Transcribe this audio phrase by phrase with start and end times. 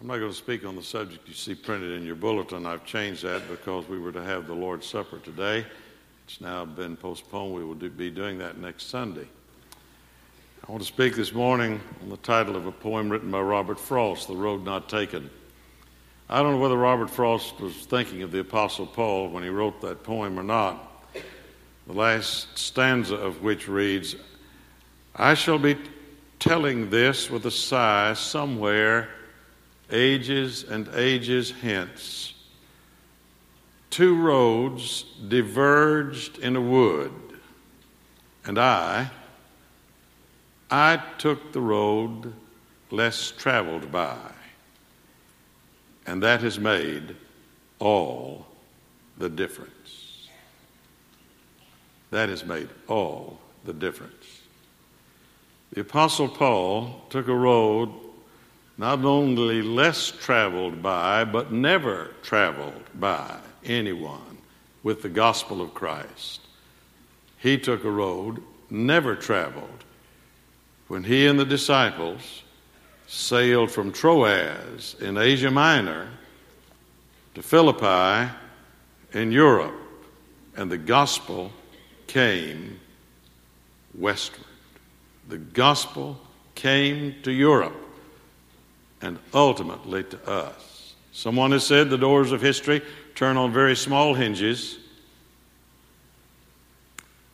[0.00, 2.64] I'm not going to speak on the subject you see printed in your bulletin.
[2.64, 5.66] I've changed that because we were to have the Lord's Supper today.
[6.24, 7.54] It's now been postponed.
[7.54, 9.28] We will do, be doing that next Sunday.
[10.66, 13.78] I want to speak this morning on the title of a poem written by Robert
[13.78, 15.28] Frost, The Road Not Taken.
[16.30, 19.82] I don't know whether Robert Frost was thinking of the Apostle Paul when he wrote
[19.82, 21.12] that poem or not.
[21.86, 24.16] The last stanza of which reads,
[25.14, 25.76] I shall be
[26.38, 29.10] telling this with a sigh somewhere
[29.90, 32.34] ages and ages hence.
[33.90, 37.12] Two roads diverged in a wood,
[38.44, 39.10] and I,
[40.70, 42.32] I took the road
[42.90, 44.32] less traveled by,
[46.06, 47.16] and that has made
[47.80, 48.46] all
[49.18, 50.28] the difference.
[52.10, 54.40] That has made all the difference.
[55.72, 57.90] The Apostle Paul took a road
[58.80, 64.38] not only less traveled by, but never traveled by anyone
[64.82, 66.40] with the gospel of Christ.
[67.36, 69.84] He took a road never traveled
[70.88, 72.42] when he and the disciples
[73.06, 76.08] sailed from Troas in Asia Minor
[77.34, 78.32] to Philippi
[79.12, 79.74] in Europe,
[80.56, 81.52] and the gospel
[82.06, 82.80] came
[83.94, 84.46] westward.
[85.28, 86.18] The gospel
[86.54, 87.88] came to Europe
[89.02, 90.94] and ultimately to us.
[91.12, 92.82] Someone has said the doors of history
[93.14, 94.78] turn on very small hinges.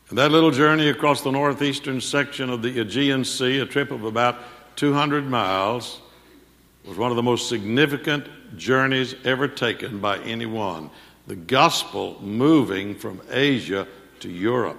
[0.09, 4.05] And that little journey across the northeastern section of the Aegean Sea, a trip of
[4.05, 4.39] about
[4.77, 6.01] 200 miles,
[6.87, 10.91] was one of the most significant journeys ever taken by anyone.
[11.27, 13.89] The gospel moving from Asia
[14.21, 14.79] to Europe.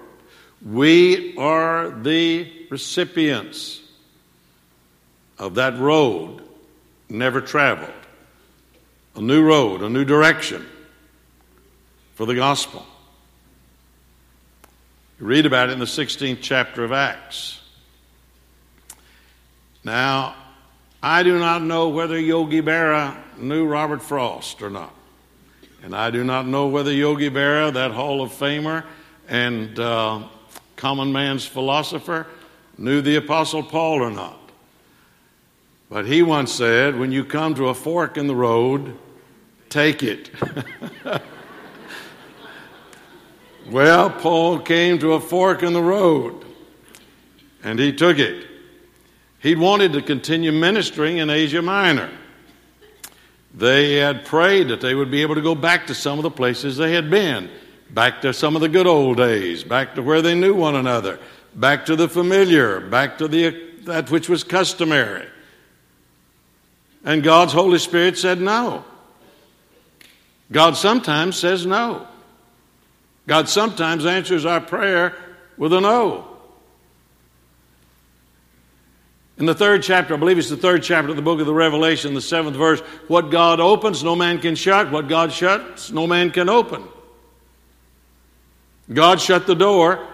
[0.65, 3.81] We are the recipients
[5.37, 6.46] of that road
[7.09, 7.93] never traveled.
[9.15, 10.65] A new road, a new direction
[12.13, 12.85] for the gospel.
[15.19, 17.59] You read about it in the 16th chapter of Acts.
[19.83, 20.35] Now,
[21.01, 24.93] I do not know whether Yogi Berra knew Robert Frost or not.
[25.83, 28.83] And I do not know whether Yogi Berra, that Hall of Famer
[29.27, 30.23] and uh,
[30.75, 32.27] common man's philosopher,
[32.77, 34.46] knew the Apostle Paul or not.
[35.89, 38.97] But he once said, when you come to a fork in the road,
[39.69, 40.29] take it.
[43.69, 46.43] well, Paul came to a fork in the road,
[47.63, 48.47] and he took it.
[49.39, 52.09] He wanted to continue ministering in Asia Minor.
[53.53, 56.31] They had prayed that they would be able to go back to some of the
[56.31, 57.49] places they had been,
[57.91, 61.17] back to some of the good old days, back to where they knew one another,
[61.55, 65.27] back to the familiar, back to the, that which was customary.
[67.03, 68.83] And God's Holy Spirit said no.
[70.51, 72.07] God sometimes says no.
[73.27, 75.15] God sometimes answers our prayer
[75.57, 76.37] with a no.
[79.37, 81.53] In the third chapter, I believe it's the third chapter of the book of the
[81.53, 84.91] Revelation, the seventh verse, what God opens, no man can shut.
[84.91, 86.83] What God shuts, no man can open.
[88.91, 90.07] God shut the door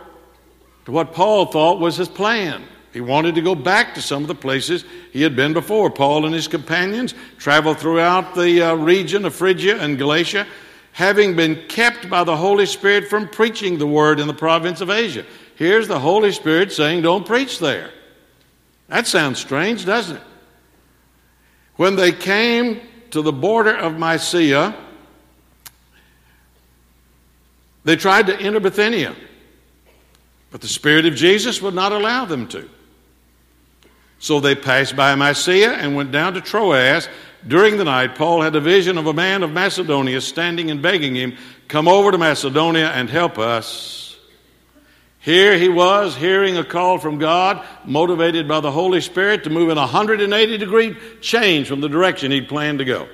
[0.85, 2.63] to what Paul thought was his plan.
[2.93, 5.89] He wanted to go back to some of the places he had been before.
[5.89, 10.45] Paul and his companions traveled throughout the uh, region of Phrygia and Galatia,
[10.91, 14.91] having been kept by the Holy Spirit from preaching the word in the province of
[14.91, 15.25] Asia.
[15.55, 17.89] Here's the Holy Spirit saying, Don't preach there.
[18.89, 20.23] That sounds strange, doesn't it?
[21.77, 22.79] When they came
[23.09, 24.75] to the border of Mysia,
[27.83, 29.15] they tried to enter Bithynia,
[30.51, 32.69] but the Spirit of Jesus would not allow them to.
[34.23, 37.09] So they passed by Mysia and went down to Troas.
[37.45, 41.13] During the night, Paul had a vision of a man of Macedonia standing and begging
[41.13, 41.35] him,
[41.67, 44.15] Come over to Macedonia and help us.
[45.19, 49.69] Here he was, hearing a call from God, motivated by the Holy Spirit to move
[49.69, 53.09] in a 180 degree change from the direction he'd planned to go.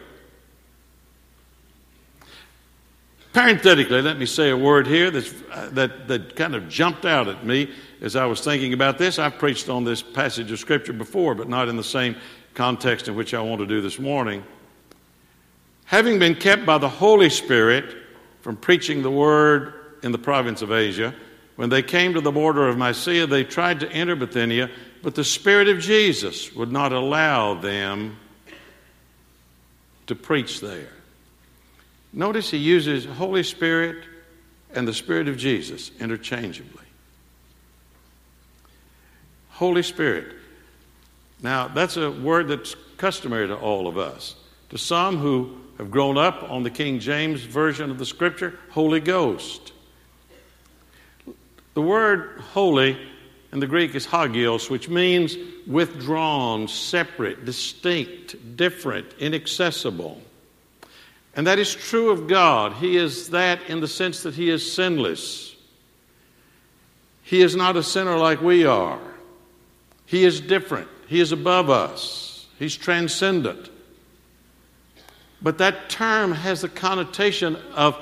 [3.34, 7.44] Parenthetically, let me say a word here uh, that, that kind of jumped out at
[7.44, 9.20] me as I was thinking about this.
[9.20, 12.16] I've preached on this passage of Scripture before, but not in the same
[12.54, 14.44] context in which I want to do this morning.
[15.86, 17.96] Having been kept by the Holy Spirit
[18.42, 19.74] from preaching the word
[20.04, 21.14] in the province of Asia,
[21.56, 24.70] when they came to the border of Mysia, they tried to enter Bithynia,
[25.02, 28.18] but the Spirit of Jesus would not allow them
[30.08, 30.94] to preach there.
[32.14, 34.06] Notice he uses Holy Spirit
[34.74, 36.79] and the Spirit of Jesus interchangeably.
[39.60, 40.38] Holy Spirit.
[41.44, 44.38] Now, that's a word that's customary to all of us.
[44.70, 49.02] To some who have grown up on the King James Version of the Scripture, Holy
[49.02, 49.74] Ghost.
[51.74, 52.98] The word holy
[53.52, 55.36] in the Greek is hagios, which means
[55.68, 60.22] withdrawn, separate, distinct, different, inaccessible.
[61.36, 62.76] And that is true of God.
[62.76, 65.54] He is that in the sense that He is sinless.
[67.24, 69.00] He is not a sinner like we are.
[70.10, 70.88] He is different.
[71.08, 72.48] He is above us.
[72.58, 73.70] He's transcendent.
[75.40, 77.96] But that term has the connotation of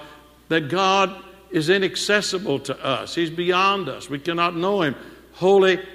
[0.48, 1.22] that God
[1.52, 3.14] is inaccessible to us.
[3.14, 4.10] He's beyond us.
[4.10, 4.96] We cannot know Him.
[5.34, 5.86] Holy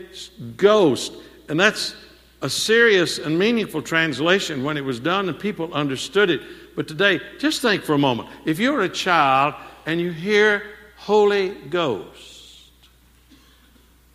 [0.59, 1.15] Ghost.
[1.49, 1.97] And that's
[2.43, 6.43] a serious and meaningful translation when it was done and people understood it.
[6.77, 8.29] But today, just think for a moment.
[8.45, 9.55] If you're a child
[9.87, 10.63] and you hear
[10.97, 12.32] Holy Ghost,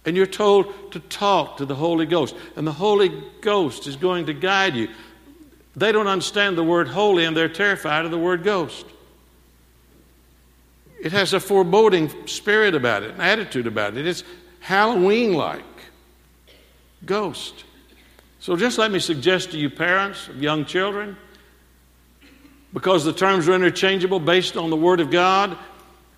[0.08, 3.10] and you're told to talk to the Holy Ghost, and the Holy
[3.42, 4.88] Ghost is going to guide you,
[5.76, 8.86] they don't understand the word holy and they're terrified of the word ghost.
[11.04, 14.08] It has a foreboding spirit about it, an attitude about it.
[14.08, 14.24] It's
[14.62, 15.64] Halloween like.
[17.06, 17.66] Ghost.
[18.40, 21.18] So just let me suggest to you, parents of young children,
[22.74, 25.58] because the terms are interchangeable based on the Word of God,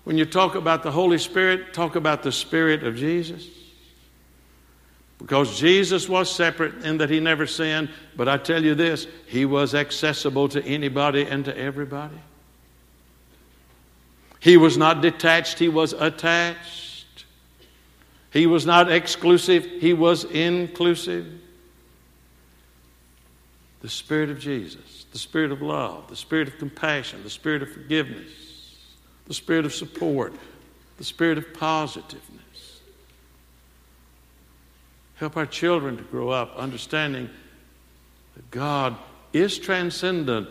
[0.04, 3.59] when you talk about the Holy Spirit, talk about the Spirit of Jesus.
[5.20, 9.44] Because Jesus was separate in that he never sinned, but I tell you this, he
[9.44, 12.18] was accessible to anybody and to everybody.
[14.40, 17.26] He was not detached, he was attached.
[18.32, 21.26] He was not exclusive, he was inclusive.
[23.82, 27.70] The Spirit of Jesus, the Spirit of love, the Spirit of compassion, the Spirit of
[27.70, 28.30] forgiveness,
[29.26, 30.32] the Spirit of support,
[30.96, 32.40] the Spirit of positiveness.
[35.20, 37.28] Help our children to grow up understanding
[38.34, 38.96] that God
[39.34, 40.48] is transcendent,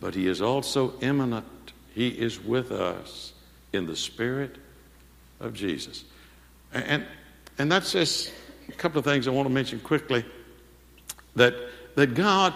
[0.00, 1.46] but He is also immanent.
[1.94, 3.32] He is with us
[3.72, 4.56] in the Spirit
[5.38, 6.02] of Jesus.
[6.74, 7.06] And,
[7.58, 8.32] and that's just
[8.68, 10.24] a couple of things I want to mention quickly.
[11.36, 11.54] That,
[11.94, 12.54] that God,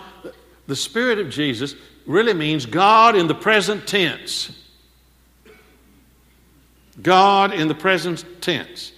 [0.67, 1.77] the Spirit of Jesus,
[2.07, 4.51] really means God in the present tense.
[7.01, 8.92] God in the present tense.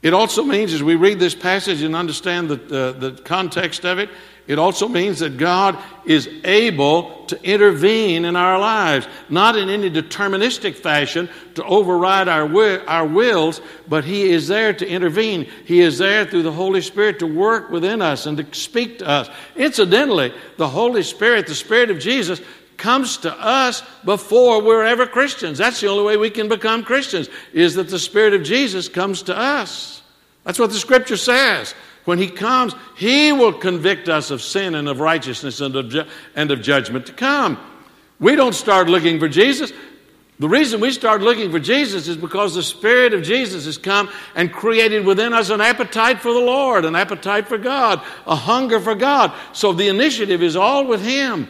[0.00, 3.98] It also means, as we read this passage and understand the, uh, the context of
[3.98, 4.08] it,
[4.46, 9.90] it also means that God is able to intervene in our lives, not in any
[9.90, 15.44] deterministic fashion to override our, wi- our wills, but He is there to intervene.
[15.66, 19.08] He is there through the Holy Spirit to work within us and to speak to
[19.08, 19.28] us.
[19.54, 22.40] Incidentally, the Holy Spirit, the Spirit of Jesus,
[22.78, 25.58] comes to us before we're ever Christians.
[25.58, 29.22] That's the only way we can become Christians, is that the Spirit of Jesus comes
[29.24, 30.02] to us.
[30.44, 31.74] That's what the Scripture says.
[32.04, 36.06] When He comes, He will convict us of sin and of righteousness and of, ju-
[36.34, 37.58] and of judgment to come.
[38.18, 39.72] We don't start looking for Jesus.
[40.38, 44.08] The reason we start looking for Jesus is because the Spirit of Jesus has come
[44.36, 48.78] and created within us an appetite for the Lord, an appetite for God, a hunger
[48.78, 49.32] for God.
[49.52, 51.48] So the initiative is all with Him.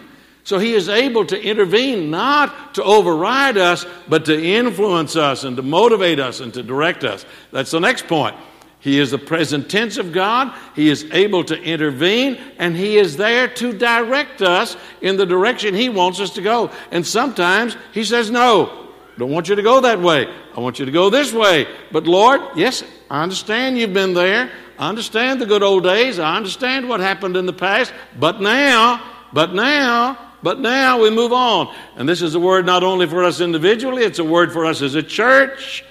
[0.48, 5.54] So he is able to intervene, not to override us, but to influence us and
[5.58, 7.26] to motivate us and to direct us.
[7.52, 8.34] That's the next point.
[8.80, 10.56] He is the present tense of God.
[10.74, 15.74] He is able to intervene, and He is there to direct us in the direction
[15.74, 16.70] He wants us to go.
[16.90, 18.88] And sometimes He says, No,
[19.18, 20.32] don't want you to go that way.
[20.56, 21.66] I want you to go this way.
[21.92, 24.50] But Lord, yes, I understand you've been there.
[24.78, 26.18] I understand the good old days.
[26.18, 27.92] I understand what happened in the past.
[28.18, 31.74] But now, but now, but now we move on.
[31.96, 34.82] And this is a word not only for us individually, it's a word for us
[34.82, 35.84] as a church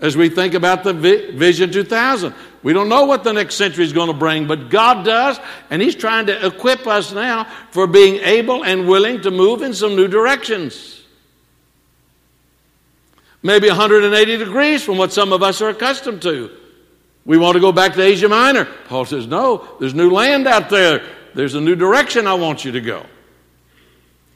[0.00, 2.32] as we think about the Vision 2000.
[2.62, 5.38] We don't know what the next century is going to bring, but God does,
[5.70, 9.74] and He's trying to equip us now for being able and willing to move in
[9.74, 11.02] some new directions.
[13.42, 16.50] Maybe 180 degrees from what some of us are accustomed to.
[17.24, 18.64] We want to go back to Asia Minor.
[18.86, 21.04] Paul says, No, there's new land out there.
[21.34, 23.04] There's a new direction I want you to go.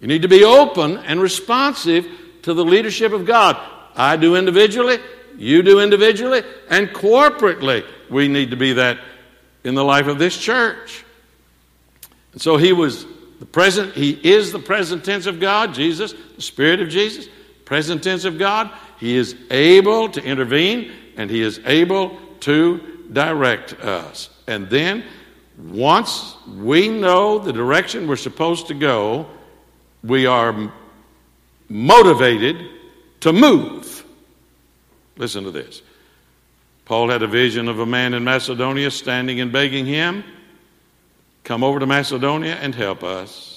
[0.03, 2.09] You need to be open and responsive
[2.43, 3.57] to the leadership of God.
[3.95, 4.99] I do individually,
[5.39, 7.87] you do individually, and corporately.
[8.11, 8.99] We need to be that
[9.63, 11.05] in the life of this church.
[12.33, 13.07] And so he was
[13.39, 17.29] the present, he is the present tense of God, Jesus, the Spirit of Jesus,
[17.65, 18.73] present tense of God.
[18.99, 24.31] He is able to intervene and he is able to direct us.
[24.49, 25.05] And then,
[25.59, 29.29] once we know the direction we're supposed to go,
[30.03, 30.73] we are
[31.69, 32.69] motivated
[33.21, 34.05] to move.
[35.17, 35.83] Listen to this.
[36.85, 40.25] Paul had a vision of a man in Macedonia standing and begging him,
[41.45, 43.53] Come over to Macedonia and help us.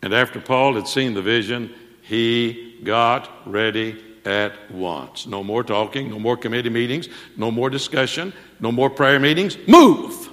[0.00, 5.26] And after Paul had seen the vision, he got ready at once.
[5.26, 9.56] No more talking, no more committee meetings, no more discussion, no more prayer meetings.
[9.66, 10.30] Move!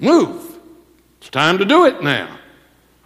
[0.00, 0.58] Move!
[1.18, 2.38] It's time to do it now.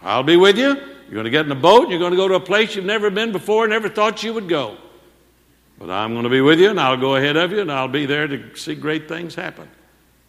[0.01, 0.75] I'll be with you.
[0.75, 2.85] You're going to get in a boat, you're going to go to a place you've
[2.85, 4.77] never been before, never thought you would go.
[5.77, 7.87] But I'm going to be with you, and I'll go ahead of you, and I'll
[7.87, 9.67] be there to see great things happen.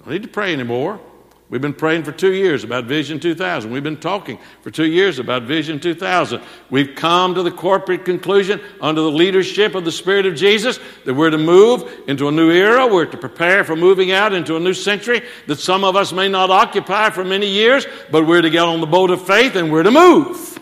[0.00, 1.00] I Don't need to pray anymore.
[1.48, 3.70] We've been praying for two years about Vision 2000.
[3.70, 6.42] We've been talking for two years about Vision 2000.
[6.70, 11.14] We've come to the corporate conclusion under the leadership of the Spirit of Jesus that
[11.14, 12.84] we're to move into a new era.
[12.88, 16.28] We're to prepare for moving out into a new century that some of us may
[16.28, 19.70] not occupy for many years, but we're to get on the boat of faith and
[19.70, 20.58] we're to move.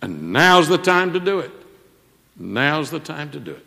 [0.00, 1.50] And now's the time to do it.
[2.38, 3.65] Now's the time to do it.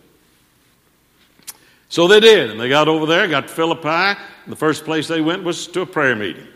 [1.90, 4.20] So they did, and they got over there, got to Philippi.
[4.48, 6.48] The first place they went was to a prayer meeting.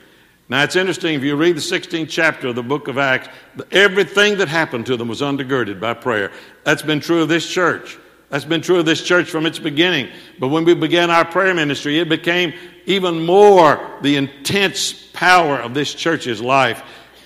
[0.47, 3.29] Now it's interesting, if you read the 16th chapter of the book of Acts,
[3.71, 6.31] everything that happened to them was undergirded by prayer.
[6.63, 7.97] That's been true of this church.
[8.29, 10.09] That's been true of this church from its beginning.
[10.39, 12.53] But when we began our prayer ministry, it became
[12.85, 16.83] even more the intense power of this church's life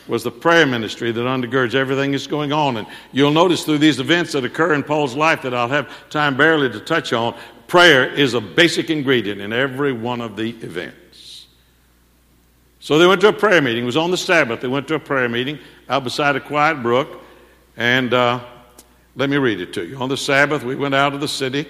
[0.07, 2.77] was the prayer ministry that undergirds everything that's going on.
[2.77, 6.37] And you'll notice through these events that occur in Paul's life that I'll have time
[6.37, 7.37] barely to touch on,
[7.67, 11.47] prayer is a basic ingredient in every one of the events.
[12.79, 13.83] So they went to a prayer meeting.
[13.83, 14.61] It was on the Sabbath.
[14.61, 15.59] They went to a prayer meeting
[15.89, 17.21] out beside a quiet brook.
[17.75, 18.43] And uh,
[19.15, 19.97] let me read it to you.
[19.97, 21.67] On the Sabbath, we went out of the city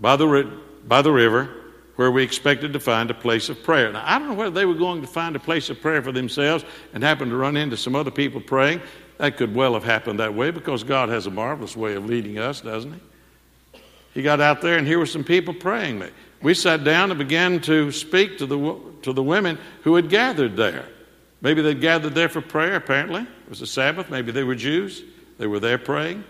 [0.00, 0.52] by the,
[0.86, 1.50] by the river
[1.96, 3.90] where we expected to find a place of prayer.
[3.90, 6.12] Now, I don't know whether they were going to find a place of prayer for
[6.12, 8.82] themselves and happened to run into some other people praying.
[9.18, 12.38] That could well have happened that way because God has a marvelous way of leading
[12.38, 13.00] us, doesn't He?
[14.16, 16.02] He got out there, and here were some people praying.
[16.40, 20.56] We sat down and began to speak to the, to the women who had gathered
[20.56, 20.86] there.
[21.42, 23.20] Maybe they'd gathered there for prayer, apparently.
[23.20, 24.08] It was a Sabbath.
[24.08, 25.02] Maybe they were Jews.
[25.36, 26.24] They were there praying.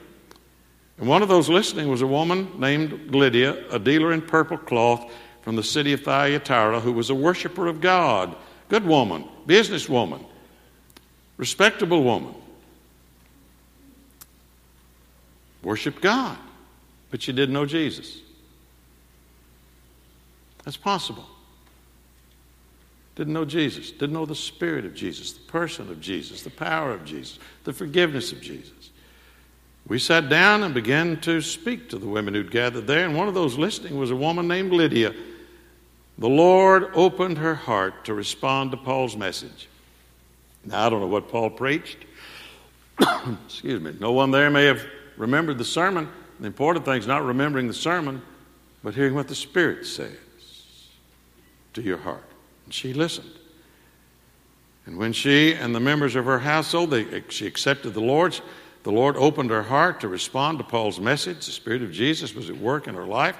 [0.98, 5.08] And one of those listening was a woman named Lydia, a dealer in purple cloth
[5.42, 8.34] from the city of Thyatira, who was a worshiper of God.
[8.68, 10.24] Good woman, businesswoman,
[11.36, 12.34] respectable woman.
[15.62, 16.36] Worshiped God
[17.10, 18.18] but you didn't know Jesus.
[20.64, 21.26] That's possible.
[23.14, 26.92] Didn't know Jesus, didn't know the Spirit of Jesus, the person of Jesus, the power
[26.92, 28.90] of Jesus, the forgiveness of Jesus.
[29.88, 33.28] We sat down and began to speak to the women who'd gathered there, and one
[33.28, 35.14] of those listening was a woman named Lydia.
[36.18, 39.68] The Lord opened her heart to respond to Paul's message.
[40.64, 41.98] Now, I don't know what Paul preached.
[43.46, 43.94] Excuse me.
[44.00, 44.84] No one there may have
[45.16, 46.08] remembered the sermon,
[46.40, 48.22] the important thing is not remembering the sermon,
[48.82, 50.16] but hearing what the Spirit says
[51.72, 52.24] to your heart.
[52.64, 53.30] And she listened.
[54.86, 58.40] And when she and the members of her household, they, she accepted the Lord's,
[58.84, 61.46] the Lord opened her heart to respond to Paul's message.
[61.46, 63.36] The Spirit of Jesus was at work in her life.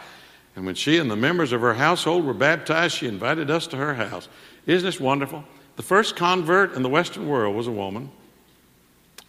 [0.57, 3.77] And when she and the members of her household were baptized, she invited us to
[3.77, 4.29] her house.
[4.67, 5.45] Isn't this wonderful?
[5.77, 8.11] The first convert in the Western world was a woman,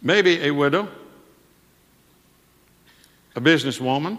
[0.02, 0.88] maybe a widow,
[3.38, 4.18] a businesswoman,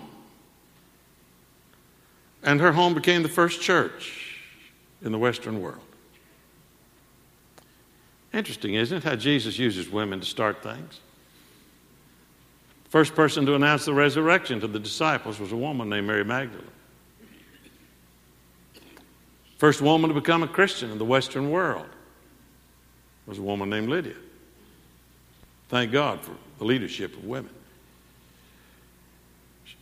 [2.42, 4.40] and her home became the first church
[5.02, 5.82] in the Western world.
[8.34, 11.02] Interesting, isn't it, how Jesus uses women to start things?
[12.88, 16.66] First person to announce the resurrection to the disciples was a woman named Mary Magdalene.
[19.58, 21.90] First woman to become a Christian in the Western world
[23.26, 24.16] was a woman named Lydia.
[25.68, 27.59] Thank God for the leadership of women.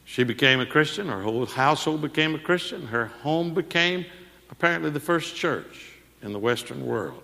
[0.09, 4.05] She became a Christian, her whole household became a Christian, her home became
[4.49, 7.21] apparently the first church in the Western world.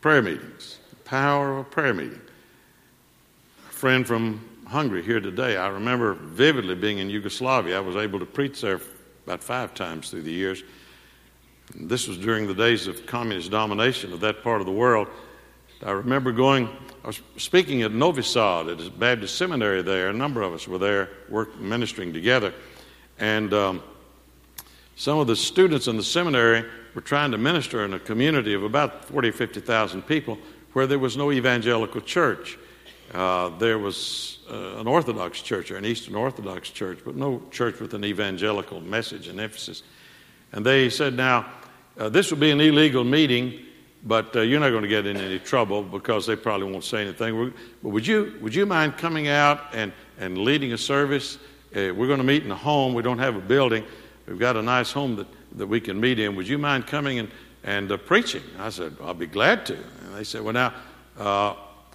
[0.00, 2.22] Prayer meetings, the power of a prayer meeting.
[3.68, 7.76] A friend from Hungary here today, I remember vividly being in Yugoslavia.
[7.76, 8.80] I was able to preach there
[9.26, 10.64] about five times through the years.
[11.74, 15.08] This was during the days of communist domination of that part of the world.
[15.84, 16.70] I remember going
[17.06, 20.08] I was speaking at Novi Sad at a Baptist seminary there.
[20.08, 22.52] A number of us were there, work, ministering together.
[23.20, 23.82] And um,
[24.96, 28.64] some of the students in the seminary were trying to minister in a community of
[28.64, 30.36] about 40 or 50,000 people
[30.72, 32.58] where there was no evangelical church.
[33.14, 37.78] Uh, there was uh, an Orthodox church or an Eastern Orthodox church, but no church
[37.78, 39.84] with an evangelical message and emphasis.
[40.50, 41.46] And they said, now,
[41.98, 43.65] uh, this would be an illegal meeting
[44.06, 47.02] but uh, you're not going to get in any trouble because they probably won't say
[47.02, 47.52] anything.
[47.82, 51.36] But would you, would you mind coming out and, and leading a service?
[51.74, 52.94] Uh, we're going to meet in a home.
[52.94, 53.84] We don't have a building.
[54.26, 56.36] We've got a nice home that that we can meet in.
[56.36, 57.30] Would you mind coming and,
[57.64, 58.42] and uh, preaching?
[58.58, 59.74] I said, I'll be glad to.
[59.74, 60.74] And they said, Well, now,
[61.18, 61.54] uh,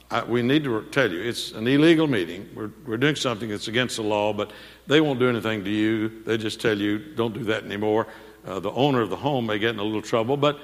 [0.10, 2.50] I, we need to tell you, it's an illegal meeting.
[2.53, 4.51] We're, we're doing something that's against the law, but
[4.88, 6.24] they won't do anything to you.
[6.25, 8.08] They just tell you, don't do that anymore.
[8.46, 10.60] Uh, the owner of the home may get in a little trouble, but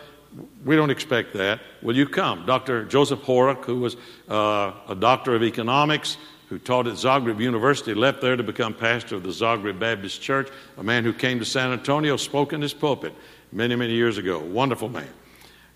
[0.65, 1.61] we don't expect that.
[1.81, 2.45] Will you come?
[2.45, 2.85] Dr.
[2.85, 3.95] Joseph Horak, who was
[4.29, 6.17] uh, a doctor of economics,
[6.49, 10.49] who taught at Zagreb University, left there to become pastor of the Zagreb Baptist Church,
[10.77, 13.13] a man who came to San Antonio, spoke in his pulpit
[13.51, 14.39] many, many years ago.
[14.39, 15.09] Wonderful man.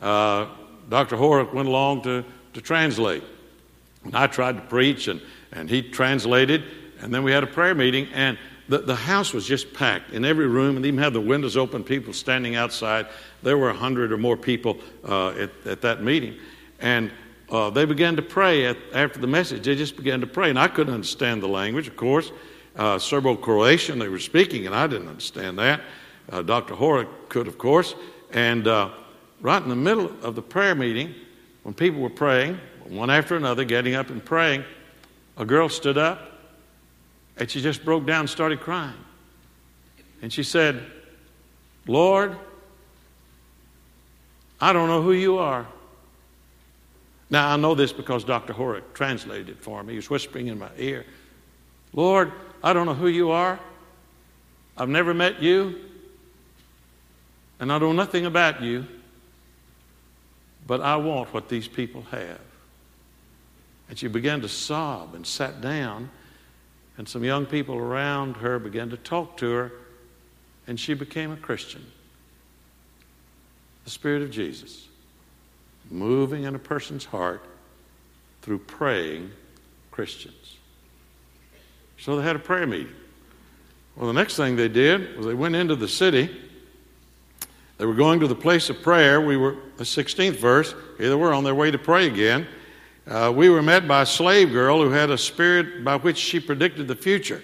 [0.02, 0.48] Uh,
[0.90, 1.18] Dr.
[1.18, 3.24] Horak went along to, to translate.
[4.04, 6.64] And I tried to preach, and, and he translated,
[7.00, 8.38] and then we had a prayer meeting, and
[8.72, 11.84] the, the house was just packed in every room, and even had the windows open,
[11.84, 13.06] people standing outside.
[13.44, 16.38] There were a hundred or more people uh, at, at that meeting.
[16.80, 17.12] And
[17.50, 19.66] uh, they began to pray at, after the message.
[19.66, 22.32] They just began to pray, and I couldn't understand the language, of course.
[22.78, 25.82] Uh, Serbo Croatian they were speaking, and I didn't understand that.
[26.32, 26.74] Uh, Dr.
[26.74, 27.94] Horak could, of course.
[28.32, 28.92] And uh,
[29.42, 31.14] right in the middle of the prayer meeting,
[31.64, 34.64] when people were praying, one after another, getting up and praying,
[35.36, 36.31] a girl stood up
[37.42, 38.94] and she just broke down and started crying.
[40.22, 40.86] And she said,
[41.88, 42.38] Lord,
[44.62, 45.66] I don't know who you are.
[47.32, 48.54] Now, I know this because Dr.
[48.54, 49.94] Horak translated it for me.
[49.94, 51.04] He was whispering in my ear,
[51.94, 52.32] Lord,
[52.64, 53.60] I don't know who you are.
[54.78, 55.80] I've never met you.
[57.60, 58.86] And I know nothing about you.
[60.68, 62.40] But I want what these people have.
[63.90, 66.12] And she began to sob and sat down.
[67.02, 69.72] And some young people around her began to talk to her.
[70.68, 71.84] And she became a Christian.
[73.86, 74.88] The Spirit of Jesus
[75.90, 77.44] moving in a person's heart
[78.44, 79.32] through praying
[79.90, 80.58] Christians.
[81.98, 82.94] So they had a prayer meeting.
[83.96, 86.30] Well, the next thing they did was they went into the city.
[87.80, 89.20] They were going to the place of prayer.
[89.20, 92.48] We were, the 16th verse, here they were on their way to pray again.
[93.08, 96.40] Uh, we were met by a slave girl who had a spirit by which she
[96.40, 97.42] predicted the future.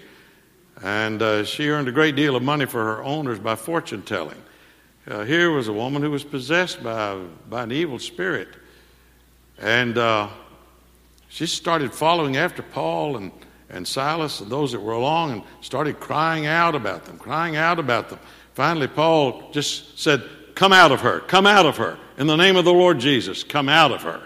[0.84, 4.42] And uh, she earned a great deal of money for her owners by fortune telling.
[5.08, 8.50] Uh, here was a woman who was possessed by, by an evil spirit.
[9.58, 10.28] And uh,
[11.30, 13.32] she started following after Paul and,
[13.70, 17.80] and Silas and those that were along and started crying out about them, crying out
[17.80, 18.20] about them.
[18.54, 21.98] Finally, Paul just said, Come out of her, come out of her.
[22.18, 24.22] In the name of the Lord Jesus, come out of her.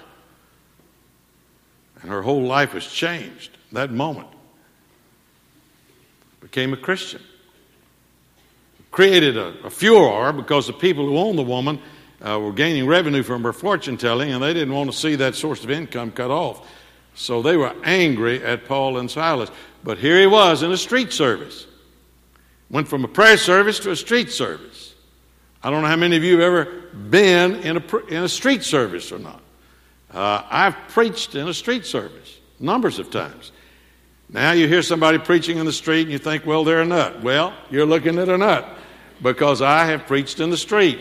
[2.01, 4.27] And her whole life was changed that moment.
[6.41, 7.21] Became a Christian
[8.91, 11.79] created a, a furor because the people who owned the woman
[12.21, 15.33] uh, were gaining revenue from her fortune telling, and they didn't want to see that
[15.33, 16.69] source of income cut off.
[17.15, 19.49] So they were angry at Paul and Silas.
[19.83, 21.65] But here he was in a street service.
[22.69, 24.93] Went from a prayer service to a street service.
[25.63, 26.65] I don't know how many of you have ever
[27.09, 29.40] been in a, in a street service or not.
[30.13, 33.51] Uh, I've preached in a street service numbers of times.
[34.29, 37.21] Now you hear somebody preaching in the street and you think, well, they're a nut.
[37.21, 38.77] Well, you're looking at a nut
[39.21, 40.99] because I have preached in the street.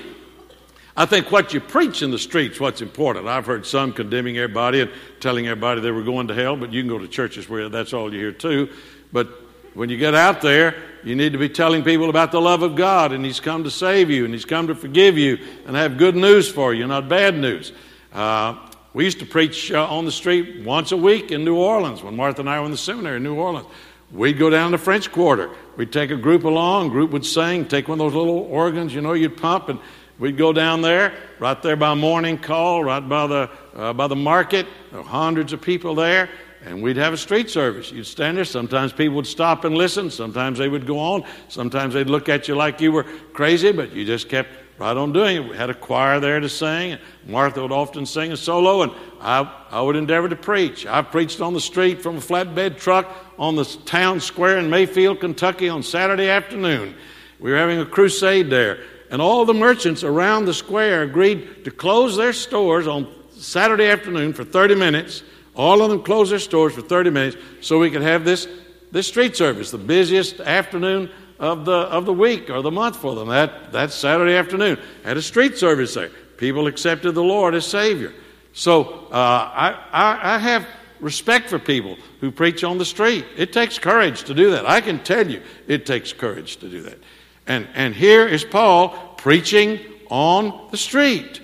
[0.96, 3.29] I think what you preach in the street's what's important.
[3.29, 6.83] I've heard some condemning everybody and telling everybody they were going to hell, but you
[6.83, 8.68] can go to churches where that's all you hear too.
[9.12, 9.29] But
[9.75, 12.75] when you get out there, you need to be telling people about the love of
[12.75, 15.96] God, and He's come to save you, and He's come to forgive you, and have
[15.96, 17.73] good news for you, not bad news.
[18.12, 18.59] Uh,
[18.92, 22.16] we used to preach uh, on the street once a week in New Orleans when
[22.16, 23.66] Martha and I were in the seminary in New Orleans.
[24.11, 25.50] We'd go down to French Quarter.
[25.76, 29.00] We'd take a group along, group would sing, take one of those little organs, you
[29.00, 29.79] know, you'd pump, and
[30.18, 34.16] we'd go down there, right there by morning call, right by the, uh, by the
[34.16, 34.66] market.
[34.90, 36.29] There hundreds of people there,
[36.64, 37.92] and we'd have a street service.
[37.92, 38.44] You'd stand there.
[38.44, 40.11] Sometimes people would stop and listen.
[40.11, 41.24] Sometimes they would go on.
[41.46, 44.50] Sometimes they'd look at you like you were crazy, but you just kept
[44.81, 45.51] right on doing it.
[45.51, 46.93] We had a choir there to sing.
[46.93, 49.40] And Martha would often sing a solo, and I,
[49.71, 50.87] I would endeavor to preach.
[50.87, 53.07] I preached on the street from a flatbed truck
[53.38, 56.95] on the town square in Mayfield, Kentucky on Saturday afternoon.
[57.38, 61.71] We were having a crusade there, and all the merchants around the square agreed to
[61.71, 65.23] close their stores on Saturday afternoon for 30 minutes.
[65.55, 68.49] All of them closed their stores for 30 minutes so we could have this,
[68.90, 73.16] this street service, the busiest afternoon of the, of the week or the month for
[73.16, 73.29] them.
[73.29, 74.79] That, that Saturday afternoon.
[75.03, 76.11] Had a street service there.
[76.37, 78.12] People accepted the Lord as Savior.
[78.53, 80.66] So uh, I, I, I have
[81.00, 83.24] respect for people who preach on the street.
[83.37, 84.66] It takes courage to do that.
[84.66, 86.98] I can tell you it takes courage to do that.
[87.46, 91.40] And, and here is Paul preaching on the street.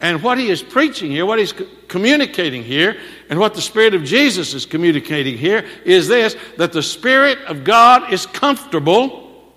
[0.00, 1.52] And what he is preaching here, what he's
[1.88, 6.82] communicating here, and what the Spirit of Jesus is communicating here is this that the
[6.82, 9.52] Spirit of God is comfortable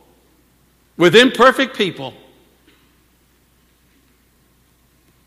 [0.98, 2.14] with imperfect people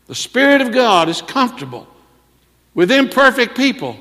[0.07, 1.87] The Spirit of God is comfortable
[2.73, 3.97] with imperfect people.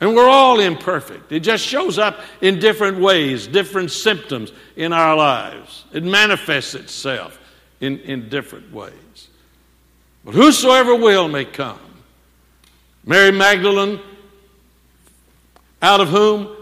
[0.00, 1.30] And we're all imperfect.
[1.30, 5.84] It just shows up in different ways, different symptoms in our lives.
[5.92, 7.38] It manifests itself
[7.80, 8.94] in, in different ways.
[10.24, 11.78] But whosoever will may come.
[13.04, 14.00] Mary Magdalene,
[15.82, 16.54] out of whom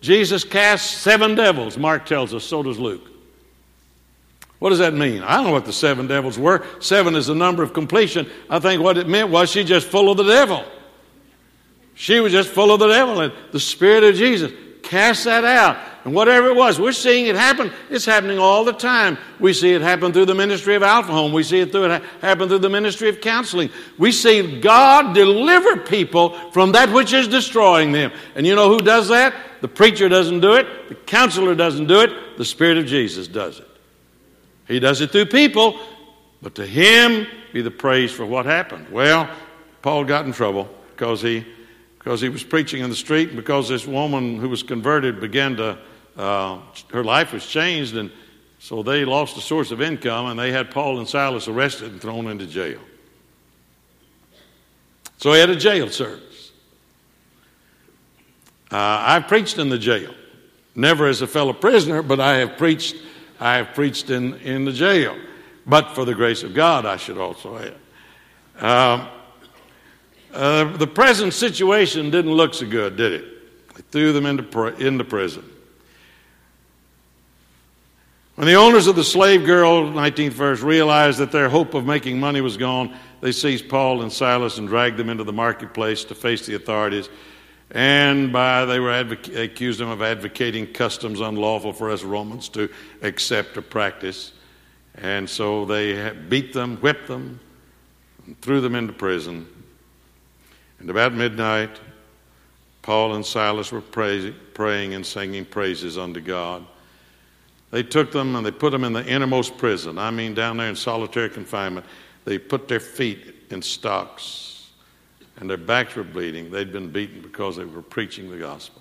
[0.00, 3.08] Jesus cast seven devils, Mark tells us, so does Luke.
[4.58, 5.22] What does that mean?
[5.22, 6.64] I don't know what the seven devils were.
[6.80, 8.28] Seven is the number of completion.
[8.48, 10.64] I think what it meant was she just full of the devil.
[11.94, 14.52] She was just full of the devil and the Spirit of Jesus.
[14.82, 15.76] Cast that out.
[16.04, 17.72] And whatever it was, we're seeing it happen.
[17.88, 19.16] It's happening all the time.
[19.40, 21.32] We see it happen through the ministry of Alpha Home.
[21.32, 23.70] We see it, through, it happen through the ministry of counseling.
[23.98, 28.12] We see God deliver people from that which is destroying them.
[28.34, 29.34] And you know who does that?
[29.62, 30.90] The preacher doesn't do it.
[30.90, 32.36] The counselor doesn't do it.
[32.36, 33.68] The Spirit of Jesus does it.
[34.68, 35.78] He does it through people,
[36.42, 38.90] but to him be the praise for what happened.
[38.90, 39.28] Well,
[39.80, 41.46] Paul got in trouble because he
[42.04, 45.56] because he was preaching in the street, and because this woman who was converted began
[45.56, 45.78] to,
[46.16, 46.60] uh,
[46.92, 48.10] her life was changed, and
[48.58, 52.00] so they lost a source of income, and they had Paul and Silas arrested and
[52.00, 52.80] thrown into jail.
[55.18, 56.52] So he had a jail service.
[58.70, 60.14] Uh, I've preached in the jail,
[60.74, 62.96] never as a fellow prisoner, but I have preached.
[63.40, 65.16] I have preached in, in the jail,
[65.66, 67.74] but for the grace of God, I should also add.
[68.64, 69.08] Um,
[70.32, 73.74] uh, the present situation didn't look so good, did it?
[73.74, 75.44] They threw them into, into prison.
[78.34, 82.18] When the owners of the slave girl, 19th verse, realized that their hope of making
[82.18, 86.16] money was gone, they seized Paul and Silas and dragged them into the marketplace to
[86.16, 87.08] face the authorities.
[87.70, 92.68] And by they were accused them of advocating customs unlawful for us Romans to
[93.02, 94.32] accept or practice.
[94.96, 97.38] And so they beat them, whipped them,
[98.26, 99.46] and threw them into prison.
[100.80, 101.80] And about midnight,
[102.82, 106.66] Paul and Silas were praying and singing praises unto God.
[107.74, 109.98] They took them and they put them in the innermost prison.
[109.98, 111.84] I mean, down there in solitary confinement.
[112.24, 114.70] They put their feet in stocks
[115.38, 116.52] and their backs were bleeding.
[116.52, 118.80] They'd been beaten because they were preaching the gospel.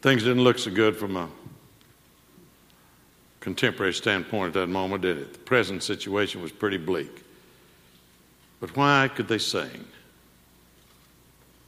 [0.00, 1.28] Things didn't look so good from a
[3.40, 5.32] contemporary standpoint at that moment, did it?
[5.32, 7.24] The present situation was pretty bleak.
[8.60, 9.84] But why could they sing?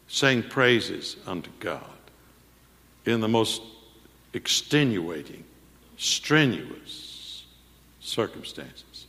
[0.06, 1.90] Sing praises unto God
[3.04, 3.62] in the most
[4.32, 5.44] extenuating,
[5.96, 7.44] strenuous
[8.00, 9.06] circumstances.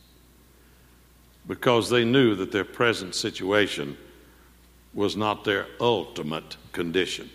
[1.46, 3.96] Because they knew that their present situation
[4.94, 7.30] was not their ultimate condition.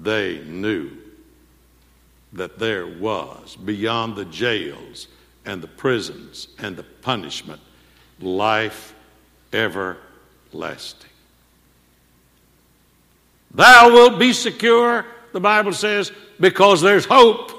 [0.00, 0.90] They knew
[2.32, 5.08] that there was beyond the jails
[5.44, 7.60] and the prisons and the punishment
[8.20, 8.94] life
[9.52, 11.10] everlasting.
[13.54, 17.52] Thou wilt be secure, the Bible says, because there's hope.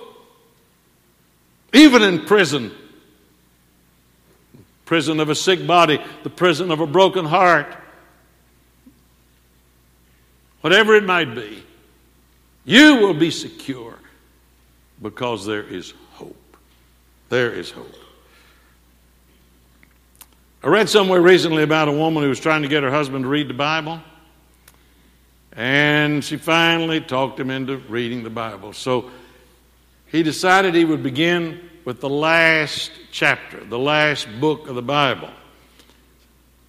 [1.74, 2.72] Even in prison,
[4.86, 7.76] prison of a sick body, the prison of a broken heart,
[10.62, 11.64] whatever it might be,
[12.66, 13.98] you will be secure
[15.02, 16.58] because there is hope.
[17.30, 17.94] There is hope.
[20.64, 23.30] I read somewhere recently about a woman who was trying to get her husband to
[23.30, 24.02] read the Bible,
[25.56, 28.74] and she finally talked him into reading the Bible.
[28.74, 29.10] So
[30.08, 35.30] he decided he would begin with the last chapter, the last book of the Bible.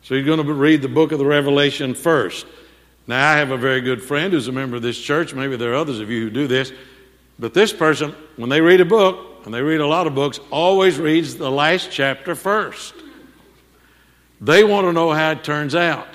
[0.02, 2.46] So he's going to read the book of the Revelation first.
[3.08, 5.34] Now, I have a very good friend who's a member of this church.
[5.34, 6.72] Maybe there are others of you who do this.
[7.38, 10.40] But this person, when they read a book, and they read a lot of books,
[10.50, 12.94] always reads the last chapter first.
[14.40, 16.08] They want to know how it turns out.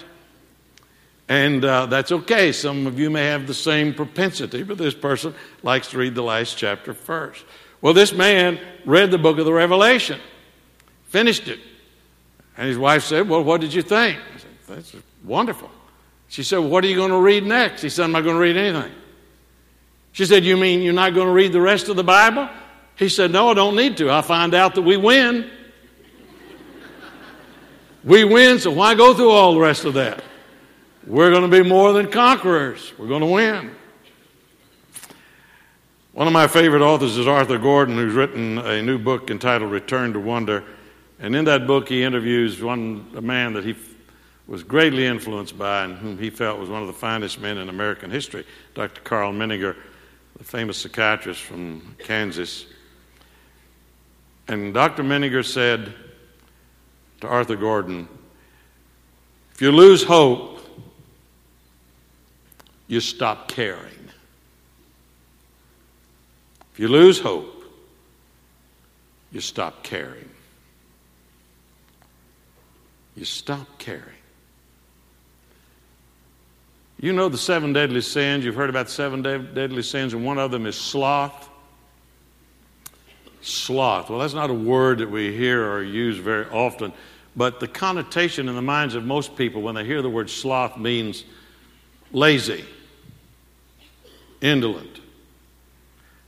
[1.31, 2.51] And uh, that's okay.
[2.51, 6.21] Some of you may have the same propensity, but this person likes to read the
[6.21, 7.45] last chapter first.
[7.79, 10.19] Well, this man read the book of the Revelation,
[11.05, 11.61] finished it.
[12.57, 14.19] And his wife said, Well, what did you think?
[14.19, 15.71] I said, That's wonderful.
[16.27, 17.81] She said, well, What are you going to read next?
[17.81, 18.91] He said, I'm not going to read anything.
[20.11, 22.49] She said, You mean you're not going to read the rest of the Bible?
[22.97, 24.11] He said, No, I don't need to.
[24.11, 25.49] I find out that we win.
[28.03, 30.25] we win, so why go through all the rest of that?
[31.05, 32.93] We're going to be more than conquerors.
[32.97, 33.75] We're going to win.
[36.13, 40.13] One of my favorite authors is Arthur Gordon, who's written a new book entitled Return
[40.13, 40.63] to Wonder.
[41.19, 43.75] And in that book, he interviews one a man that he
[44.47, 47.69] was greatly influenced by and whom he felt was one of the finest men in
[47.69, 49.01] American history, Dr.
[49.01, 49.75] Karl Menninger
[50.41, 52.65] the famous psychiatrist from Kansas.
[54.47, 55.03] And Dr.
[55.03, 55.93] Menninger said
[57.19, 58.07] to Arthur Gordon,
[59.53, 60.50] if you lose hope,
[62.91, 64.10] you stop caring.
[66.73, 67.63] If you lose hope,
[69.32, 70.30] you stop caring.
[73.15, 74.04] You stop caring.
[76.99, 78.43] You know the seven deadly sins.
[78.43, 81.47] You've heard about seven deadly sins, and one of them is sloth.
[83.41, 84.10] Sloth.
[84.10, 86.91] Well, that's not a word that we hear or use very often,
[87.38, 90.77] but the connotation in the minds of most people when they hear the word sloth
[90.77, 91.23] means
[92.12, 92.65] lazy,
[94.41, 94.99] indolent.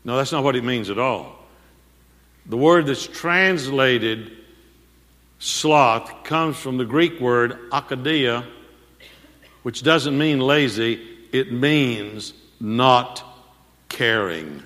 [0.05, 1.35] No, that's not what it means at all.
[2.45, 4.31] The word that's translated
[5.39, 8.45] sloth comes from the Greek word akadia,
[9.63, 13.23] which doesn't mean lazy, it means not
[13.89, 14.61] caring.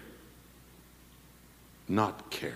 [1.87, 2.55] Not caring.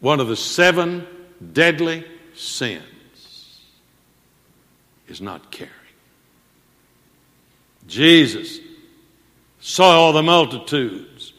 [0.00, 1.06] One of the seven
[1.52, 2.04] deadly
[2.34, 2.82] sins
[5.08, 5.72] is not caring.
[7.86, 8.58] Jesus
[9.60, 11.32] saw all the multitudes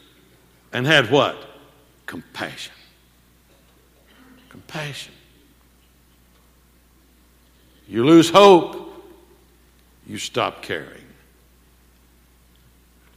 [0.72, 1.36] and had what?
[2.06, 2.74] Compassion.
[4.48, 5.12] Compassion.
[7.88, 8.94] You lose hope,
[10.06, 11.02] you stop caring.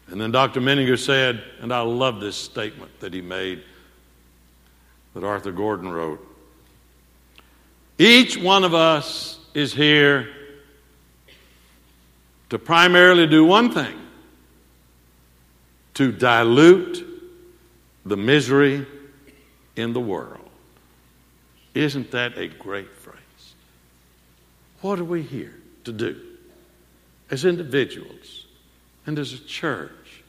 [0.07, 0.59] And then Dr.
[0.61, 3.63] Menninger said, and I love this statement that he made
[5.13, 6.19] that Arthur Gordon wrote.
[7.97, 10.29] Each one of us is here
[12.49, 14.04] to primarily do one thing
[15.95, 17.05] to dilute
[18.05, 18.85] the misery
[19.75, 20.49] in the world.
[21.73, 23.15] Isn't that a great phrase?
[24.81, 25.55] What are we here
[25.85, 26.21] to do
[27.31, 28.45] as individuals
[29.05, 30.23] and as a church?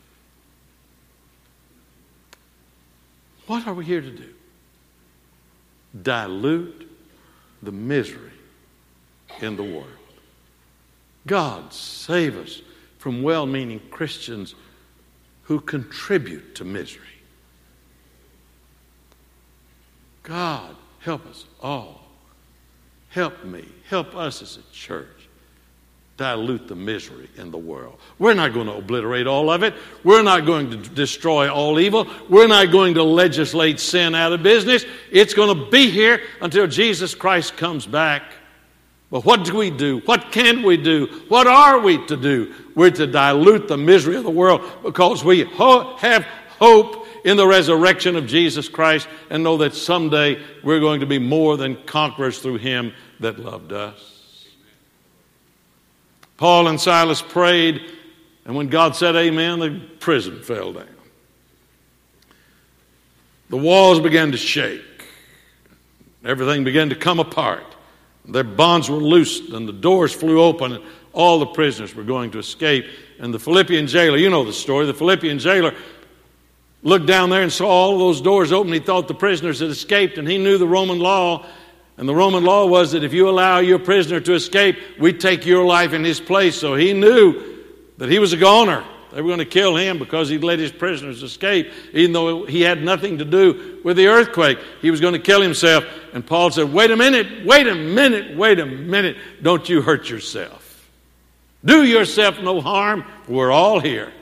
[3.47, 4.35] What are we here to do?
[6.03, 6.91] Dilute
[7.63, 8.33] the misery
[9.41, 9.87] in the world.
[11.27, 12.63] God save us
[12.99, 14.55] from well meaning Christians
[15.47, 17.03] who contribute to misery.
[20.23, 22.01] God, help us all.
[23.11, 23.65] Help me.
[23.89, 25.07] Help us as a church
[26.17, 27.99] dilute the misery in the world.
[28.19, 29.75] We're not going to obliterate all of it.
[30.03, 32.09] We're not going to destroy all evil.
[32.29, 34.87] We're not going to legislate sin out of business.
[35.11, 38.33] It's going to be here until Jesus Christ comes back.
[39.11, 40.01] But what do we do?
[40.01, 41.07] What can we do?
[41.29, 42.53] What are we to do?
[42.75, 46.27] We're to dilute the misery of the world because we ho- have
[46.59, 51.19] hope in the resurrection of Jesus Christ and know that someday we're going to be
[51.19, 54.47] more than conquerors through Him that loved us.
[56.37, 57.81] Paul and Silas prayed,
[58.45, 60.89] and when God said amen, the prison fell down.
[63.51, 64.83] The walls began to shake.
[66.25, 67.76] Everything began to come apart.
[68.29, 72.31] Their bonds were loosed and the doors flew open and all the prisoners were going
[72.33, 72.87] to escape.
[73.19, 75.75] And the Philippian jailer, you know the story, the Philippian jailer
[76.83, 78.73] looked down there and saw all those doors open.
[78.73, 81.47] He thought the prisoners had escaped and he knew the Roman law.
[81.97, 85.47] And the Roman law was that if you allow your prisoner to escape, we take
[85.47, 86.59] your life in his place.
[86.59, 87.43] So he knew
[87.97, 88.85] that he was a goner.
[89.17, 92.61] They were going to kill him because he'd let his prisoners escape, even though he
[92.61, 94.59] had nothing to do with the earthquake.
[94.83, 95.87] He was going to kill himself.
[96.13, 99.17] And Paul said, Wait a minute, wait a minute, wait a minute.
[99.41, 100.91] Don't you hurt yourself.
[101.65, 103.07] Do yourself no harm.
[103.27, 104.13] We're all here.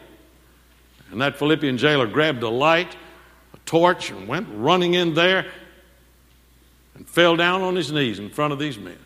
[1.11, 2.95] And that Philippian jailer grabbed a light,
[3.53, 5.51] a torch, and went running in there
[6.95, 8.99] and fell down on his knees in front of these men.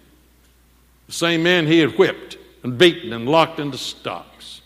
[1.07, 4.58] The same men he had whipped and beaten and locked into stocks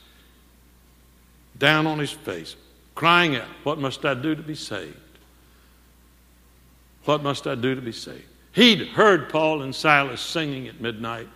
[1.59, 2.57] down on his face,
[2.95, 4.97] crying out, What must I do to be saved?
[7.05, 8.25] What must I do to be saved?
[8.53, 11.29] He'd heard Paul and Silas singing at midnight.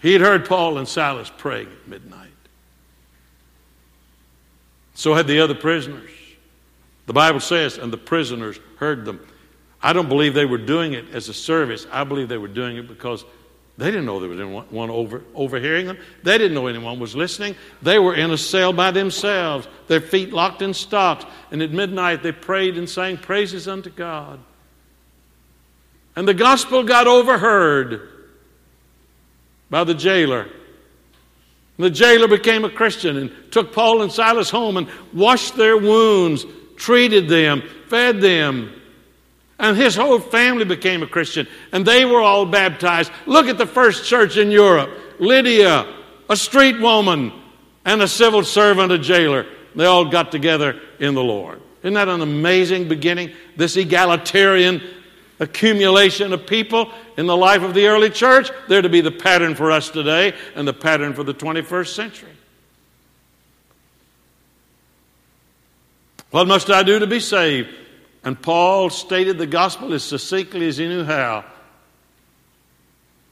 [0.00, 2.28] He'd heard Paul and Silas praying at midnight.
[4.94, 6.10] So had the other prisoners.
[7.06, 9.20] The Bible says, and the prisoners heard them.
[9.82, 11.86] I don't believe they were doing it as a service.
[11.90, 13.24] I believe they were doing it because
[13.78, 15.98] they didn't know there was anyone over, overhearing them.
[16.22, 17.56] They didn't know anyone was listening.
[17.80, 21.24] They were in a cell by themselves, their feet locked in stocks.
[21.50, 24.38] And at midnight, they prayed and sang praises unto God.
[26.14, 28.08] And the gospel got overheard
[29.70, 30.42] by the jailer.
[30.42, 35.78] And The jailer became a Christian and took Paul and Silas home and washed their
[35.78, 36.44] wounds,
[36.76, 38.79] treated them, fed them,
[39.60, 43.12] and his whole family became a Christian, and they were all baptized.
[43.26, 45.86] Look at the first church in Europe Lydia,
[46.28, 47.32] a street woman,
[47.84, 49.46] and a civil servant, a jailer.
[49.76, 51.60] They all got together in the Lord.
[51.82, 53.32] Isn't that an amazing beginning?
[53.56, 54.82] This egalitarian
[55.38, 58.50] accumulation of people in the life of the early church.
[58.68, 62.32] They're to be the pattern for us today and the pattern for the 21st century.
[66.30, 67.68] What must I do to be saved?
[68.24, 71.44] And Paul stated the gospel as succinctly as he knew how.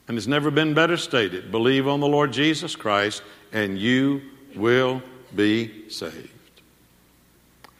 [0.07, 1.51] And it's never been better stated.
[1.51, 3.21] Believe on the Lord Jesus Christ,
[3.51, 4.21] and you
[4.55, 5.03] will
[5.35, 6.29] be saved.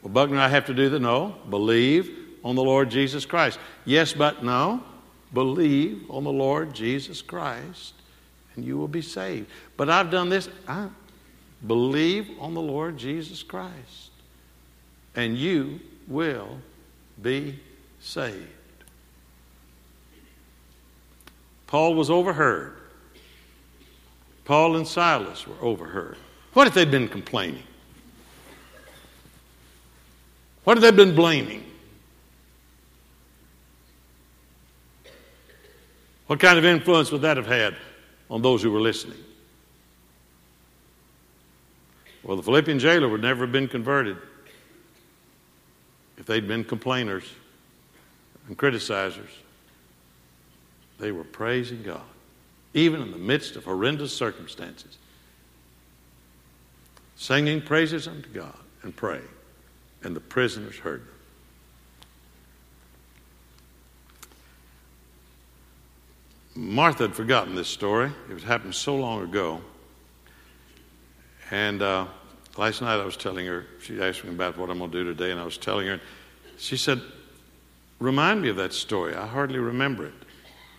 [0.04, 1.36] Well, Buckner, I have to do the no.
[1.50, 3.60] Believe on the Lord Jesus Christ.
[3.86, 4.84] Yes, but no.
[5.34, 7.94] Believe on the Lord Jesus Christ,
[8.56, 9.48] and you will be saved.
[9.78, 10.50] But I've done this.
[10.68, 10.90] I
[11.66, 14.12] believe on the Lord Jesus Christ,
[15.16, 16.60] and you will
[17.22, 17.60] be
[18.00, 18.48] saved.
[21.68, 22.76] Paul was overheard.
[24.46, 26.18] Paul and Silas were overheard.
[26.54, 27.64] What if they'd been complaining?
[30.64, 31.64] What if they'd been blaming?
[36.28, 37.76] What kind of influence would that have had
[38.30, 39.18] on those who were listening?
[42.24, 44.18] Well, the Philippian jailer would never have been converted
[46.20, 47.24] if they'd been complainers
[48.48, 49.32] and criticizers.
[51.00, 52.02] They were praising God,
[52.74, 54.98] even in the midst of horrendous circumstances,
[57.16, 59.28] singing praises unto God and praying,
[60.04, 61.14] and the prisoners heard them.
[66.56, 68.12] Martha had forgotten this story.
[68.30, 69.62] It happened so long ago.
[71.52, 72.08] And uh,
[72.60, 75.04] last night I was telling her, she asked me about what I'm going to do
[75.06, 76.02] today, and I was telling her,
[76.58, 77.02] she said,
[78.00, 79.16] Remind me of that story.
[79.16, 80.14] I hardly remember it.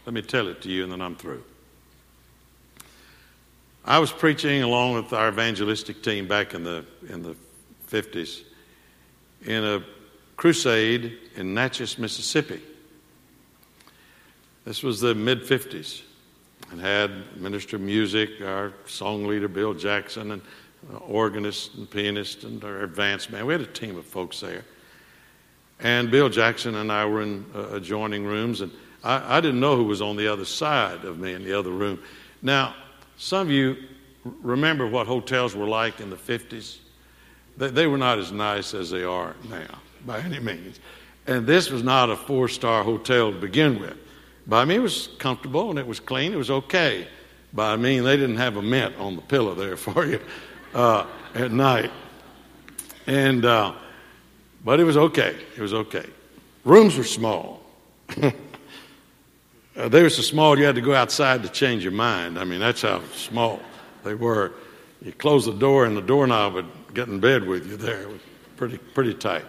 [0.07, 1.43] Let me tell it to you, and then I'm through.
[3.85, 7.35] I was preaching along with our evangelistic team back in the, in the
[7.91, 8.43] 50s
[9.47, 9.83] in a
[10.37, 12.61] crusade in Natchez, Mississippi.
[14.65, 16.03] This was the mid 50s
[16.71, 20.43] and had minister of music, our song leader Bill Jackson, and
[21.07, 23.47] organist and pianist, and our advanced man.
[23.47, 24.65] We had a team of folks there.
[25.81, 28.71] And Bill Jackson and I were in uh, adjoining rooms, and
[29.03, 31.71] I, I didn't know who was on the other side of me in the other
[31.71, 32.03] room.
[32.43, 32.75] Now,
[33.17, 33.77] some of you
[34.43, 36.79] remember what hotels were like in the 50s.
[37.57, 40.81] They, they were not as nice as they are now, by any means.
[41.27, 43.97] And this was not a four star hotel to begin with.
[44.47, 46.33] By me, it was comfortable and it was clean.
[46.33, 47.07] It was okay.
[47.53, 50.21] By me, they didn't have a mint on the pillow there for you
[50.75, 51.91] uh, at night.
[53.07, 53.75] And, uh,
[54.65, 55.37] but it was okay.
[55.57, 56.07] It was okay.
[56.65, 57.63] Rooms were small.
[58.23, 62.39] uh, they were so small you had to go outside to change your mind.
[62.39, 63.61] I mean, that's how small
[64.05, 64.53] they were.
[65.03, 68.03] You close the door and the doorknob would get in bed with you there.
[68.03, 68.21] It was
[68.57, 69.45] pretty, pretty tight.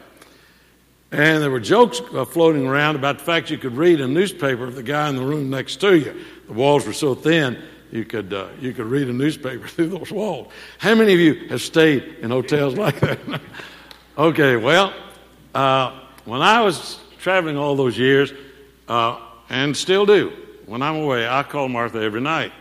[1.11, 4.63] And there were jokes uh, floating around about the fact you could read a newspaper
[4.63, 6.15] of the guy in the room next to you.
[6.47, 10.11] The walls were so thin, you could, uh, you could read a newspaper through those
[10.11, 10.51] walls.
[10.77, 13.19] How many of you have stayed in hotels like that?
[14.17, 14.93] okay, well,
[15.53, 18.33] uh, when I was traveling all those years,
[18.87, 20.31] uh, and still do,
[20.65, 22.53] when I'm away, I call Martha every night.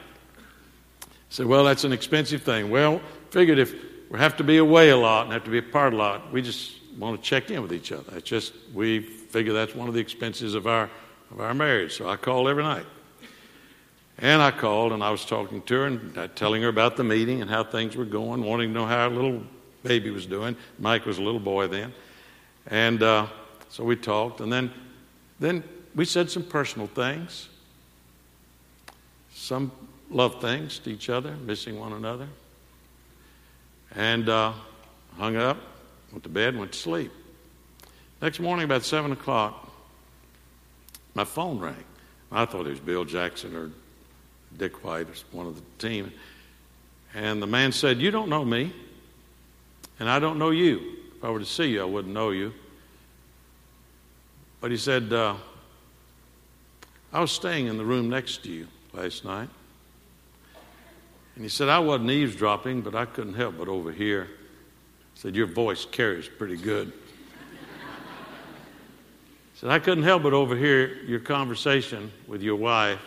[1.03, 2.71] I said, well, that's an expensive thing.
[2.71, 3.75] Well, figured if
[4.11, 6.43] we have to be away a lot and have to be apart a lot, we
[6.43, 8.17] just want to check in with each other.
[8.17, 10.91] It's just we figure that's one of the expenses of our
[11.31, 11.97] of our marriage.
[11.97, 12.85] So I call every night.
[14.21, 17.05] And I called and I was talking to her and uh, telling her about the
[17.05, 19.43] meeting and how things were going, wanting to know how our little
[19.83, 20.57] baby was doing.
[20.79, 21.93] Mike was a little boy then.
[22.67, 23.27] And uh,
[23.71, 24.71] so we talked and then
[25.39, 27.49] then we said some personal things,
[29.33, 29.73] some
[30.11, 32.29] love things to each other, missing one another.
[33.97, 34.53] And uh,
[35.17, 35.57] hung up
[36.13, 37.13] went to bed, went to sleep.
[38.21, 39.71] Next morning, about 7 o'clock,
[41.15, 41.85] my phone rang.
[42.31, 43.71] I thought it was Bill Jackson or
[44.57, 46.13] Dick White or one of the team.
[47.15, 48.73] And the man said, You don't know me,
[49.99, 50.97] and I don't know you.
[51.17, 52.53] If I were to see you, I wouldn't know you.
[54.61, 55.37] But he said, uh,
[57.13, 59.49] I was staying in the room next to you last night.
[61.35, 64.29] And he said, I wasn't eavesdropping, but I couldn't help but overhear
[65.21, 66.95] said, Your voice carries pretty good.
[69.55, 73.01] said, I couldn't help but overhear your conversation with your wife.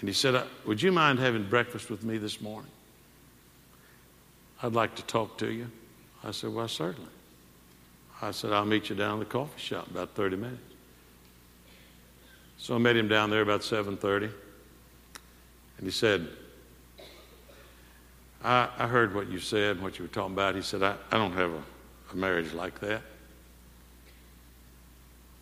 [0.00, 2.70] And he said, uh, Would you mind having breakfast with me this morning?
[4.62, 5.70] I'd like to talk to you.
[6.24, 7.10] I said, Well, certainly.
[8.20, 10.62] I said, I'll meet you down in the coffee shop about 30 minutes.
[12.58, 14.32] So I met him down there about 7:30.
[15.78, 16.26] And he said,
[18.42, 20.56] I, I heard what you said and what you were talking about.
[20.56, 21.62] He said, I, I don't have a,
[22.12, 23.02] a marriage like that.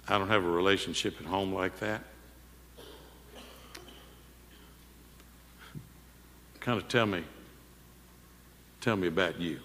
[0.09, 2.02] I don't have a relationship at home like that.
[6.66, 7.22] Kind of tell me,
[8.80, 9.60] tell me about you.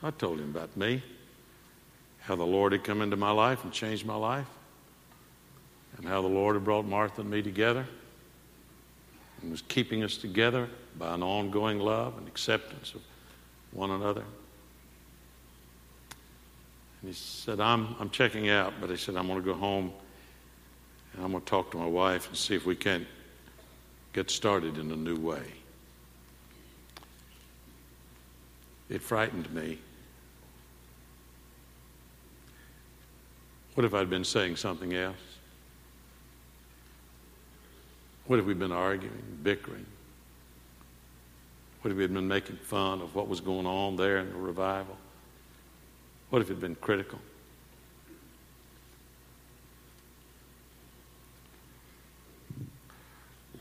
[0.00, 1.02] I told him about me,
[2.20, 4.46] how the Lord had come into my life and changed my life,
[5.96, 7.84] and how the Lord had brought Martha and me together
[9.42, 10.68] and was keeping us together
[11.00, 13.02] by an ongoing love and acceptance of
[13.72, 14.22] one another.
[17.02, 19.92] And he said, I'm, I'm checking out, but he said, I'm going to go home
[21.12, 23.04] and I'm going to talk to my wife and see if we can't
[24.14, 25.42] get started in a new way.
[28.88, 29.78] It frightened me.
[33.74, 35.16] What if I'd been saying something else?
[38.26, 39.84] What if we'd been arguing, bickering?
[41.82, 44.96] What if we'd been making fun of what was going on there in the revival?
[46.30, 47.18] What if it had been critical?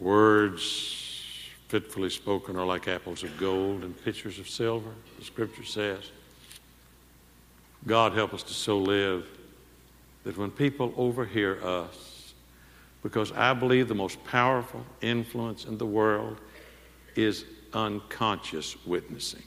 [0.04, 6.12] Words fitfully spoken are like apples of gold and pitchers of silver, the scripture says.
[7.88, 9.26] God help us to so live
[10.26, 12.34] that when people overhear us,
[13.01, 16.38] because I believe the most powerful influence in the world
[17.16, 19.43] is unconscious witnessing.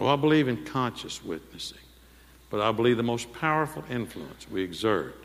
[0.00, 1.78] Well, I believe in conscious witnessing,
[2.50, 5.19] but I believe the most powerful influence we exert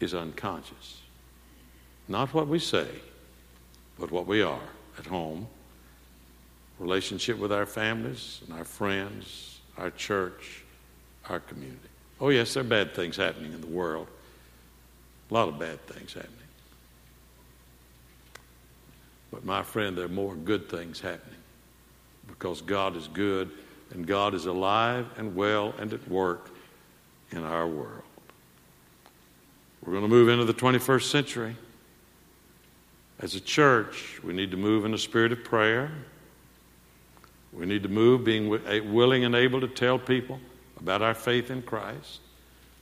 [0.00, 1.02] is unconscious.
[2.06, 2.88] Not what we say,
[3.98, 4.68] but what we are
[4.98, 5.46] at home,
[6.78, 10.62] relationship with our families and our friends, our church,
[11.28, 11.78] our community.
[12.20, 14.08] Oh, yes, there are bad things happening in the world,
[15.30, 16.34] a lot of bad things happening.
[19.30, 21.34] But, my friend, there are more good things happening
[22.26, 23.50] because God is good
[23.90, 26.50] and God is alive and well and at work
[27.30, 28.02] in our world.
[29.88, 31.56] We're going to move into the 21st century.
[33.20, 35.90] As a church, we need to move in a spirit of prayer.
[37.54, 38.50] We need to move being
[38.92, 40.40] willing and able to tell people
[40.78, 42.20] about our faith in Christ.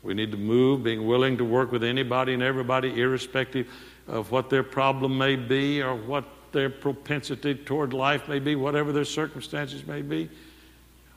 [0.03, 3.69] We need to move being willing to work with anybody and everybody, irrespective
[4.09, 8.91] of what their problem may be or what their propensity toward life may be, whatever
[8.91, 10.29] their circumstances may be.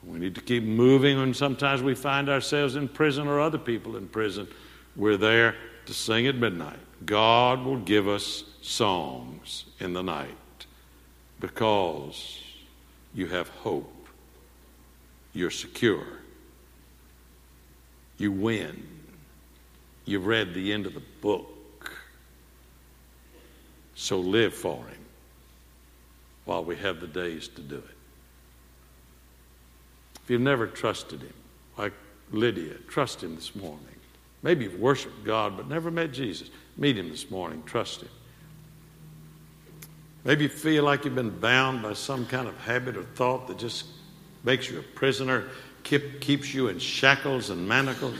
[0.04, 3.96] We need to keep moving when sometimes we find ourselves in prison or other people
[3.96, 4.46] in prison.
[4.94, 5.56] We're there
[5.90, 6.78] to sing at midnight.
[7.04, 10.30] God will give us songs in the night
[11.40, 12.40] because
[13.12, 14.06] you have hope.
[15.32, 16.06] You're secure.
[18.18, 18.86] You win.
[20.04, 21.90] You've read the end of the book.
[23.96, 25.04] So live for Him
[26.44, 27.96] while we have the days to do it.
[30.22, 31.34] If you've never trusted Him,
[31.76, 31.94] like
[32.30, 33.99] Lydia, trust Him this morning.
[34.42, 36.50] Maybe you've worshiped God but never met Jesus.
[36.76, 37.62] Meet Him this morning.
[37.66, 38.08] Trust Him.
[40.24, 43.58] Maybe you feel like you've been bound by some kind of habit or thought that
[43.58, 43.86] just
[44.44, 45.44] makes you a prisoner,
[45.82, 48.16] keep, keeps you in shackles and manacles.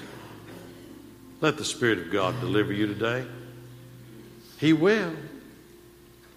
[1.40, 3.26] Let the Spirit of God deliver you today.
[4.58, 5.14] He will.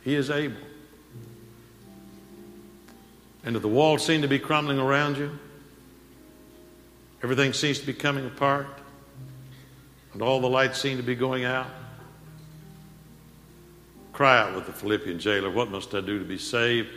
[0.03, 0.57] He is able
[3.45, 5.37] and if the walls seem to be crumbling around you,
[7.21, 8.67] everything seems to be coming apart,
[10.13, 11.67] and all the lights seem to be going out,
[14.13, 16.89] cry out with the Philippian jailer, What must I do to be saved?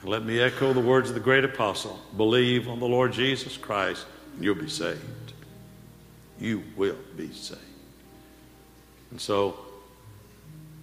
[0.00, 3.56] And let me echo the words of the great apostle believe on the Lord Jesus
[3.56, 5.00] Christ, and you'll be saved.
[6.40, 7.60] You will be saved.
[9.10, 9.56] And so,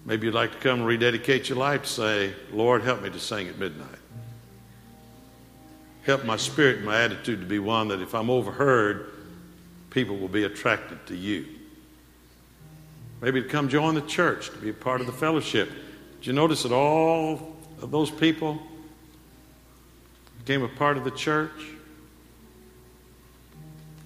[0.05, 3.19] maybe you'd like to come and rededicate your life to say, Lord, help me to
[3.19, 3.87] sing at midnight.
[6.03, 9.10] Help my spirit and my attitude to be one that if I'm overheard,
[9.91, 11.45] people will be attracted to you.
[13.21, 15.69] Maybe to come join the church, to be a part of the fellowship.
[16.19, 18.59] Did you notice that all of those people
[20.39, 21.51] became a part of the church?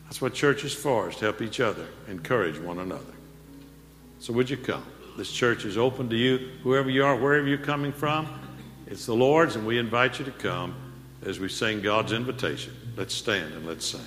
[0.04, 3.14] That's what church is for, is to help each other, encourage one another.
[4.20, 4.86] So would you come?
[5.18, 8.28] This church is open to you, whoever you are, wherever you're coming from.
[8.88, 10.76] It's the Lord's, and we invite you to come
[11.24, 12.74] as we sing God's invitation.
[12.98, 14.02] Let's stand and let's sing.